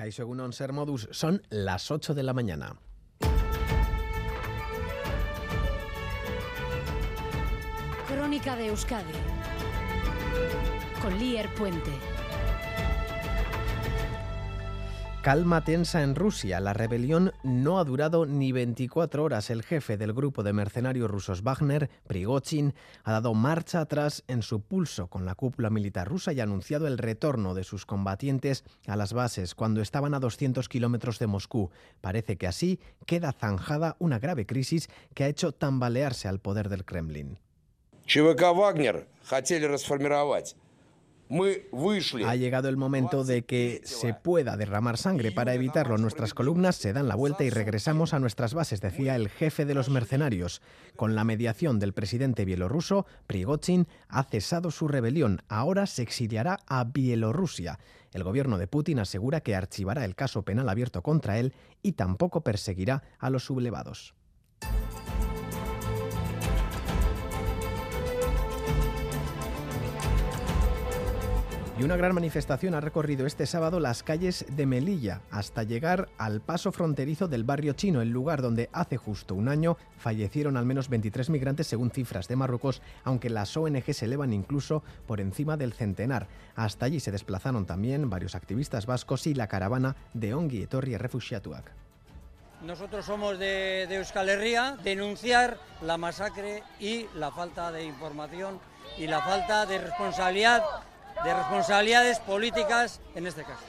[0.00, 2.74] Kaixo Ser Modus, son las 8 de la mañana.
[8.08, 9.12] Crónica de Euskadi
[11.02, 12.09] con Lier Puente.
[15.22, 16.60] Calma tensa en Rusia.
[16.60, 19.50] La rebelión no ha durado ni 24 horas.
[19.50, 22.72] El jefe del grupo de mercenarios rusos Wagner, Prigozhin,
[23.04, 26.86] ha dado marcha atrás en su pulso con la cúpula militar rusa y ha anunciado
[26.86, 31.70] el retorno de sus combatientes a las bases cuando estaban a 200 kilómetros de Moscú.
[32.00, 36.86] Parece que así queda zanjada una grave crisis que ha hecho tambalearse al poder del
[36.86, 37.38] Kremlin.
[42.26, 45.30] Ha llegado el momento de que se pueda derramar sangre.
[45.30, 49.28] Para evitarlo, nuestras columnas se dan la vuelta y regresamos a nuestras bases, decía el
[49.28, 50.60] jefe de los mercenarios.
[50.96, 55.42] Con la mediación del presidente bielorruso, Prigozhin ha cesado su rebelión.
[55.48, 57.78] Ahora se exiliará a Bielorrusia.
[58.12, 62.42] El gobierno de Putin asegura que archivará el caso penal abierto contra él y tampoco
[62.42, 64.14] perseguirá a los sublevados.
[71.80, 76.42] Y una gran manifestación ha recorrido este sábado las calles de Melilla hasta llegar al
[76.42, 80.90] paso fronterizo del barrio chino, el lugar donde hace justo un año fallecieron al menos
[80.90, 85.72] 23 migrantes según cifras de Marruecos, aunque las ONG se elevan incluso por encima del
[85.72, 86.28] centenar.
[86.54, 91.72] Hasta allí se desplazaron también varios activistas vascos y la caravana de Ongi Etorri Refugiatuak.
[92.62, 98.60] Nosotros somos de, de Euskal Herria, denunciar la masacre y la falta de información
[98.98, 100.62] y la falta de responsabilidad
[101.24, 103.64] de responsabilidades políticas en este caso.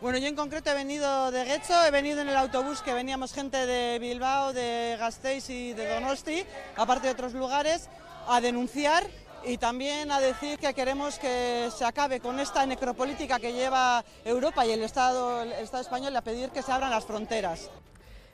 [0.00, 3.32] Bueno, yo en concreto he venido de Guecho, he venido en el autobús que veníamos
[3.32, 6.44] gente de Bilbao, de Gasteiz y de Donosti,
[6.76, 7.88] aparte de otros lugares,
[8.28, 9.04] a denunciar
[9.44, 14.64] y también a decir que queremos que se acabe con esta necropolítica que lleva Europa
[14.66, 17.68] y el Estado, el Estado español a pedir que se abran las fronteras.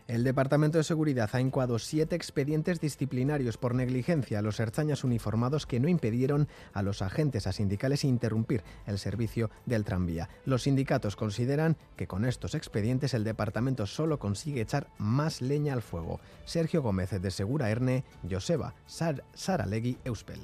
[0.06, 5.64] El Departamento de Seguridad ha encuado siete expedientes disciplinarios por negligencia a los erzañas uniformados
[5.64, 10.28] que no impidieron a los agentes a sindicales interrumpir el servicio del tranvía.
[10.44, 15.80] Los sindicatos consideran que con estos expedientes el departamento solo consigue echar más leña al
[15.80, 16.20] fuego.
[16.44, 20.40] Sergio Gómez de Segura Erne, Joseba Saralegui Euspel.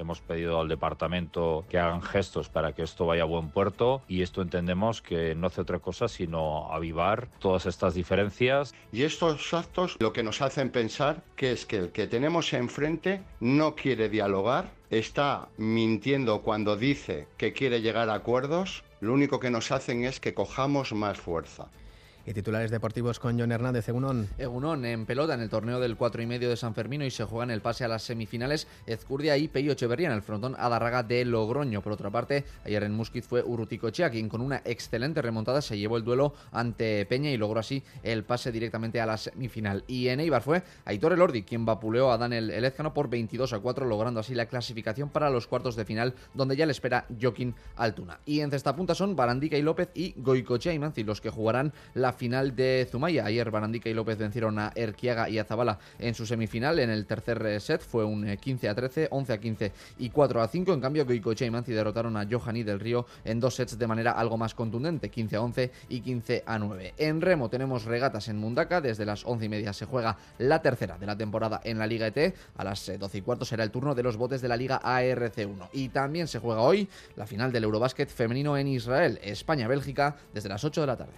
[0.00, 4.22] Hemos pedido al departamento que hagan gestos para que esto vaya a buen puerto y
[4.22, 8.74] esto entendemos que no hace otra cosa sino avivar todas estas diferencias.
[8.92, 13.20] Y estos actos lo que nos hacen pensar que es que el que tenemos enfrente
[13.40, 19.50] no quiere dialogar, está mintiendo cuando dice que quiere llegar a acuerdos, lo único que
[19.50, 21.68] nos hacen es que cojamos más fuerza.
[22.26, 24.28] Y titulares deportivos con John Hernández, Egunon.
[24.36, 27.24] Egunon en pelota en el torneo del 4 y medio de San Fermino y se
[27.24, 31.24] juegan el pase a las semifinales Ezcurdia y Peyo Echeverría en el frontón Adarraga de
[31.24, 31.80] Logroño.
[31.80, 35.96] Por otra parte, ayer en Musquiz fue Urruticochea quien con una excelente remontada se llevó
[35.96, 39.84] el duelo ante Peña y logró así el pase directamente a la semifinal.
[39.86, 43.86] Y en Eibar fue Aitor Elordi quien vapuleó a Daniel Elezcano por 22 a 4,
[43.86, 48.20] logrando así la clasificación para los cuartos de final, donde ya le espera Joaquín Altuna.
[48.26, 51.72] Y en cesta punta son Barandica y López y Goicochea y Manzi los que jugarán
[51.94, 53.24] la final de Zumaya.
[53.24, 56.78] Ayer Barandica y López vencieron a Erquiaga y a Zabala en su semifinal.
[56.78, 60.10] En el tercer eh, set fue un 15 eh, a 13, 11 a 15 y
[60.10, 60.72] 4 a 5.
[60.72, 64.12] En cambio, Goicoche y Manzi derrotaron a Johanny del Río en dos sets de manera
[64.12, 66.94] algo más contundente, 15 a 11 y 15 a 9.
[66.98, 68.80] En remo tenemos regatas en Mundaka.
[68.80, 72.06] Desde las 11 y media se juega la tercera de la temporada en la Liga
[72.06, 72.34] ET.
[72.56, 74.80] A las 12 eh, y cuarto será el turno de los botes de la Liga
[74.82, 75.68] ARC1.
[75.72, 80.64] Y también se juega hoy la final del Eurobásquet femenino en Israel, España-Bélgica, desde las
[80.64, 81.12] 8 de la tarde.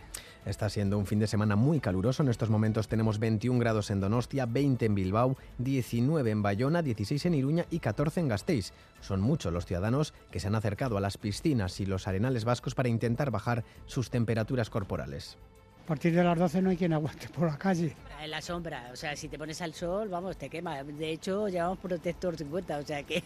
[0.45, 2.25] Está siendo un fin de semana muy caluroso.
[2.25, 7.27] En estos momentos tenemos 21 grados en Donostia, 20 en Bilbao, 19 en Bayona, 16
[7.27, 8.73] en Iruña y 14 en Gasteiz.
[9.01, 12.75] Son muchos los ciudadanos que se han acercado a las piscinas y los arenales vascos
[12.75, 15.39] para intentar bajar sus temperaturas corporales.
[15.85, 17.95] A partir de las 12 no hay quien aguante por la calle.
[18.21, 20.83] En la sombra, o sea, si te pones al sol, vamos, te quema.
[20.83, 23.23] De hecho, llevamos protector 50, o sea que...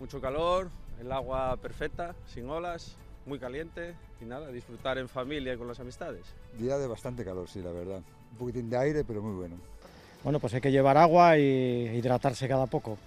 [0.00, 2.96] Mucho calor, el agua perfecta, sin olas,
[3.26, 6.22] muy caliente y nada, disfrutar en familia y con las amistades.
[6.58, 8.00] Día de bastante calor, sí, la verdad.
[8.32, 9.56] Un poquitín de aire, pero muy bueno.
[10.22, 11.42] Bueno, pues hay que llevar agua y
[11.96, 12.98] hidratarse cada poco.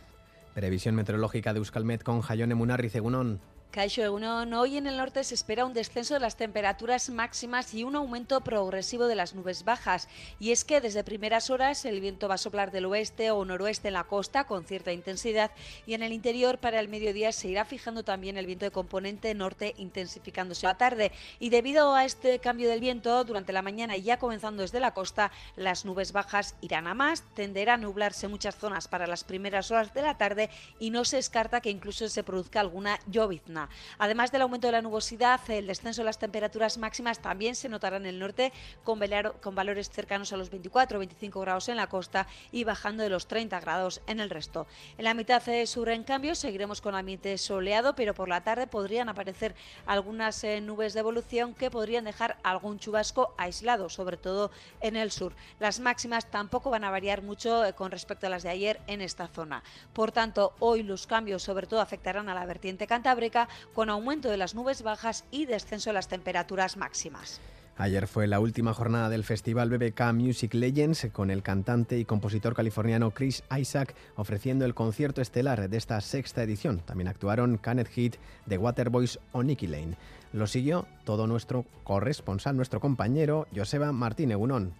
[0.53, 3.39] Previsión meteorológica de Euskalmet con Jayone Munarri, Cegunón.
[3.71, 7.83] Caixo Egunon, hoy en el norte se espera un descenso de las temperaturas máximas y
[7.83, 10.07] un aumento progresivo de las nubes bajas.
[10.39, 13.89] Y es que desde primeras horas el viento va a soplar del oeste o noroeste
[13.89, 15.51] en la costa con cierta intensidad
[15.85, 19.33] y en el interior para el mediodía se irá fijando también el viento de componente
[19.35, 21.11] norte intensificándose a la tarde.
[21.39, 24.95] Y debido a este cambio del viento, durante la mañana y ya comenzando desde la
[24.95, 29.69] costa, las nubes bajas irán a más, tenderá a nublarse muchas zonas para las primeras
[29.69, 30.49] horas de la tarde
[30.79, 33.56] y no se descarta que incluso se produzca alguna llovizna
[33.97, 37.97] Además del aumento de la nubosidad, el descenso de las temperaturas máximas también se notará
[37.97, 38.99] en el norte, con,
[39.41, 43.09] con valores cercanos a los 24 o 25 grados en la costa y bajando de
[43.09, 44.67] los 30 grados en el resto.
[44.97, 49.09] En la mitad sur, en cambio, seguiremos con ambiente soleado, pero por la tarde podrían
[49.09, 49.55] aparecer
[49.85, 54.51] algunas eh, nubes de evolución que podrían dejar algún chubasco aislado, sobre todo
[54.81, 55.33] en el sur.
[55.59, 59.01] Las máximas tampoco van a variar mucho eh, con respecto a las de ayer en
[59.01, 59.63] esta zona.
[59.93, 64.37] Por tanto, hoy los cambios sobre todo afectarán a la vertiente cantábrica con aumento de
[64.37, 67.39] las nubes bajas y descenso de las temperaturas máximas.
[67.79, 72.55] Ayer fue la última jornada del festival BBK Music Legends con el cantante y compositor
[72.55, 76.79] californiano Chris Isaac ofreciendo el concierto estelar de esta sexta edición.
[76.79, 78.15] También actuaron Kenneth Heat,
[78.49, 79.95] The Waterboys o Nicky Lane.
[80.33, 84.73] Lo siguió todo nuestro corresponsal, nuestro compañero Joseba Martín Egunon.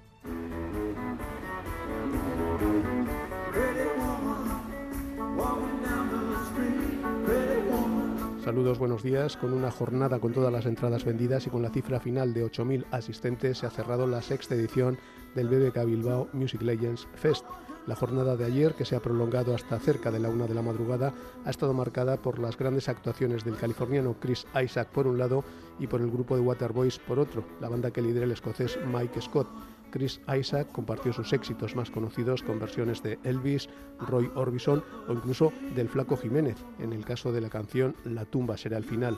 [8.57, 9.38] Saludos, buenos días.
[9.38, 12.86] Con una jornada con todas las entradas vendidas y con la cifra final de 8.000
[12.89, 14.98] asistentes, se ha cerrado la sexta edición
[15.36, 17.45] del BBK Bilbao Music Legends Fest.
[17.86, 20.63] La jornada de ayer, que se ha prolongado hasta cerca de la una de la
[20.63, 21.13] madrugada,
[21.45, 25.44] ha estado marcada por las grandes actuaciones del californiano Chris Isaac por un lado
[25.77, 29.21] y por el grupo de Waterboys por otro, la banda que lidera el escocés Mike
[29.21, 29.48] Scott.
[29.91, 33.69] Chris Isaac compartió sus éxitos más conocidos con versiones de Elvis,
[33.99, 38.57] Roy Orbison o incluso del Flaco Jiménez, en el caso de la canción La tumba
[38.57, 39.17] será el final.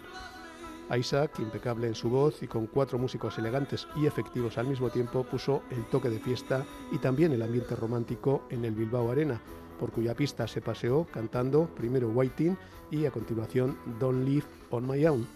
[0.98, 5.24] Isaac, impecable en su voz y con cuatro músicos elegantes y efectivos al mismo tiempo,
[5.24, 9.39] puso el toque de fiesta y también el ambiente romántico en el Bilbao Arena,
[9.80, 12.57] por cuya pista se paseó cantando primero Waiting
[12.89, 15.27] y a continuación Don't Live on My Own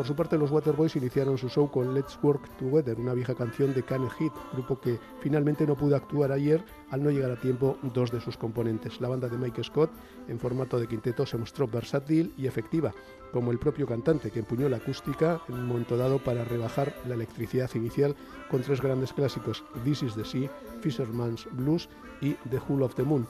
[0.00, 3.74] por su parte, los Waterboys iniciaron su show con Let's Work Together, una vieja canción
[3.74, 7.76] de Kane Hit, grupo que finalmente no pudo actuar ayer al no llegar a tiempo
[7.82, 8.98] dos de sus componentes.
[9.02, 9.90] La banda de Mike Scott,
[10.26, 12.94] en formato de quinteto, se mostró versátil y efectiva,
[13.30, 17.12] como el propio cantante, que empuñó la acústica en un momento dado para rebajar la
[17.12, 18.16] electricidad inicial
[18.50, 20.50] con tres grandes clásicos, This is the Sea,
[20.80, 21.90] Fisherman's Blues
[22.22, 23.26] y The Hull of the Moon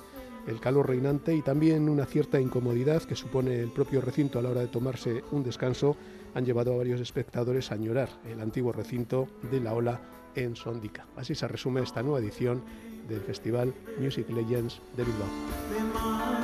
[0.46, 4.50] el calor reinante y también una cierta incomodidad que supone el propio recinto a la
[4.50, 5.96] hora de tomarse un descanso
[6.34, 10.00] han llevado a varios espectadores a añorar el antiguo recinto de la Ola
[10.34, 11.06] en Sondica.
[11.16, 12.62] Así se resume esta nueva edición
[13.08, 16.39] del Festival Music Legends de Bilbao.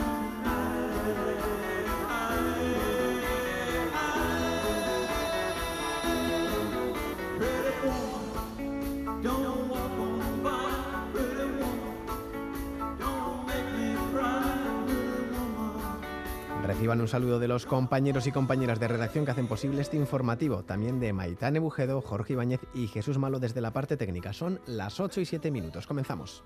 [17.00, 20.98] Un saludo de los compañeros y compañeras de redacción que hacen posible este informativo, también
[20.98, 24.32] de Maitane Bujedo, Jorge Ibáñez y Jesús Malo desde la parte técnica.
[24.32, 25.86] Son las 8 y 7 minutos.
[25.86, 26.42] Comenzamos.